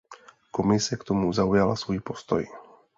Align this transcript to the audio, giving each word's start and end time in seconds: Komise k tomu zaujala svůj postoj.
Komise 0.51 0.97
k 0.97 1.03
tomu 1.03 1.33
zaujala 1.33 1.75
svůj 1.75 1.99
postoj. 1.99 2.47